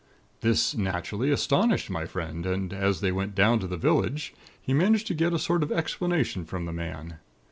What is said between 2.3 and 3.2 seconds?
and, as they